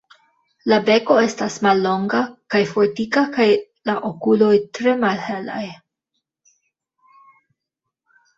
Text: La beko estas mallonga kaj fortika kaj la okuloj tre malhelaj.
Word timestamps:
La 0.71 0.77
beko 0.85 1.17
estas 1.25 1.57
mallonga 1.67 2.21
kaj 2.55 2.61
fortika 2.71 3.23
kaj 3.35 3.45
la 3.91 3.95
okuloj 4.09 4.51
tre 4.79 4.97
malhelaj. 5.03 5.63